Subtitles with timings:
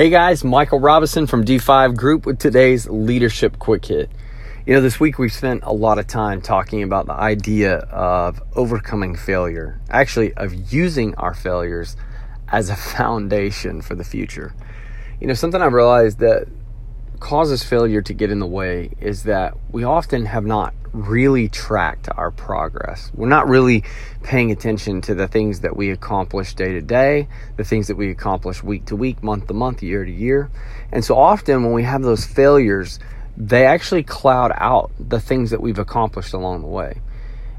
[0.00, 4.10] Hey guys, Michael Robinson from D5 Group with today's Leadership Quick Hit.
[4.64, 8.42] You know, this week we've spent a lot of time talking about the idea of
[8.56, 11.98] overcoming failure, actually, of using our failures
[12.48, 14.54] as a foundation for the future.
[15.20, 16.48] You know, something I've realized that
[17.20, 22.08] causes failure to get in the way is that we often have not really tracked
[22.16, 23.12] our progress.
[23.14, 23.84] We're not really
[24.22, 28.10] paying attention to the things that we accomplish day to day, the things that we
[28.10, 30.50] accomplish week to week, month to month, year to year.
[30.90, 32.98] And so often when we have those failures,
[33.36, 37.00] they actually cloud out the things that we've accomplished along the way.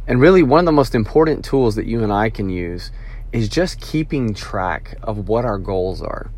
[0.08, 2.92] And really, one of the most important tools that you and I can use
[3.32, 6.30] is just keeping track of what our goals are.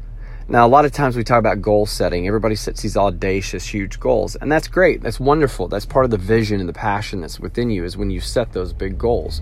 [0.49, 2.27] Now, a lot of times we talk about goal setting.
[2.27, 5.01] Everybody sets these audacious, huge goals, and that's great.
[5.01, 5.69] That's wonderful.
[5.69, 8.51] That's part of the vision and the passion that's within you is when you set
[8.51, 9.41] those big goals.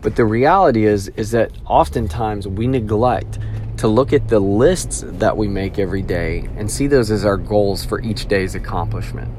[0.00, 3.38] But the reality is, is that oftentimes we neglect
[3.76, 7.36] to look at the lists that we make every day and see those as our
[7.36, 9.30] goals for each day's accomplishment.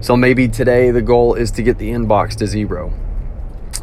[0.00, 2.92] So maybe today the goal is to get the inbox to zero.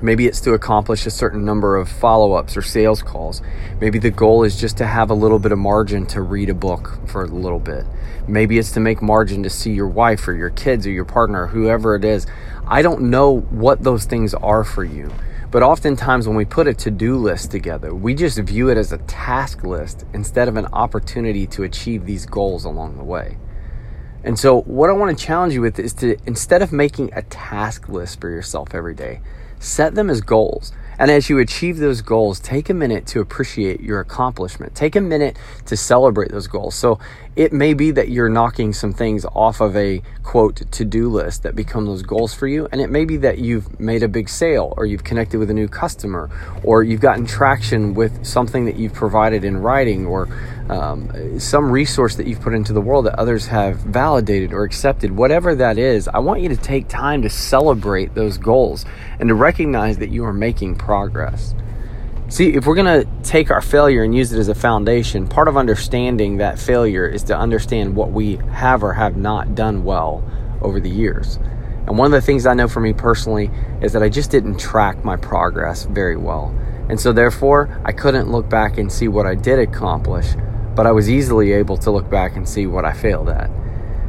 [0.01, 3.41] Maybe it's to accomplish a certain number of follow ups or sales calls.
[3.79, 6.53] Maybe the goal is just to have a little bit of margin to read a
[6.53, 7.85] book for a little bit.
[8.27, 11.43] Maybe it's to make margin to see your wife or your kids or your partner,
[11.43, 12.25] or whoever it is.
[12.67, 15.11] I don't know what those things are for you.
[15.51, 18.93] But oftentimes, when we put a to do list together, we just view it as
[18.93, 23.37] a task list instead of an opportunity to achieve these goals along the way.
[24.23, 27.23] And so, what I want to challenge you with is to instead of making a
[27.23, 29.19] task list for yourself every day,
[29.61, 30.73] Set them as goals.
[30.97, 34.75] And as you achieve those goals, take a minute to appreciate your accomplishment.
[34.75, 36.75] Take a minute to celebrate those goals.
[36.75, 36.99] So
[37.35, 41.43] it may be that you're knocking some things off of a quote to do list
[41.43, 42.67] that become those goals for you.
[42.71, 45.53] And it may be that you've made a big sale or you've connected with a
[45.53, 46.29] new customer
[46.63, 50.27] or you've gotten traction with something that you've provided in writing or
[50.69, 55.11] um, some resource that you've put into the world that others have validated or accepted.
[55.11, 58.85] Whatever that is, I want you to take time to celebrate those goals
[59.19, 61.55] and to recognize that you are making progress.
[62.29, 65.49] See, if we're going to take our failure and use it as a foundation, part
[65.49, 70.23] of understanding that failure is to understand what we have or have not done well
[70.61, 71.39] over the years.
[71.87, 73.51] And one of the things I know for me personally
[73.81, 76.55] is that I just didn't track my progress very well.
[76.91, 80.35] And so, therefore, I couldn't look back and see what I did accomplish,
[80.75, 83.49] but I was easily able to look back and see what I failed at.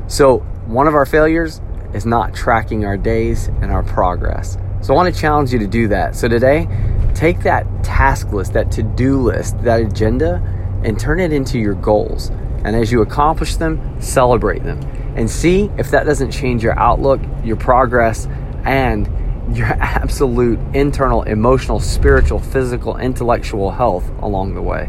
[0.09, 1.61] So, one of our failures
[1.95, 4.59] is not tracking our days and our progress.
[4.81, 6.17] So, I want to challenge you to do that.
[6.17, 6.67] So, today,
[7.15, 10.43] take that task list, that to do list, that agenda,
[10.83, 12.31] and turn it into your goals.
[12.65, 14.81] And as you accomplish them, celebrate them.
[15.15, 18.27] And see if that doesn't change your outlook, your progress,
[18.65, 19.09] and
[19.53, 24.89] your absolute internal, emotional, spiritual, physical, intellectual health along the way.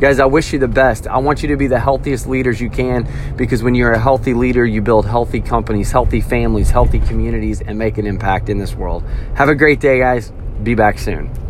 [0.00, 1.06] Guys, I wish you the best.
[1.06, 4.34] I want you to be the healthiest leaders you can because when you're a healthy
[4.34, 8.74] leader, you build healthy companies, healthy families, healthy communities, and make an impact in this
[8.74, 9.04] world.
[9.36, 10.32] Have a great day, guys.
[10.62, 11.43] Be back soon.